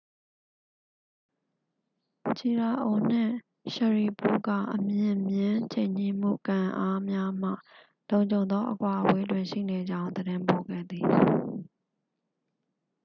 [2.37, 3.33] ချီရာအို နှင့်
[3.73, 7.49] ရှရီပို့တ် က အမြင့်မျဉ်း ချိန်ညှိမှု ကန်အားများမှ
[8.09, 11.05] လုံခြုံသော အကွာအဝေးတွင် ရှိနေကြောင်း သတင်းပို့ခဲ့သည်